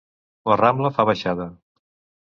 La 0.51 0.57
Rambla 0.61 0.93
fa 0.97 1.07
baixada. 1.13 1.49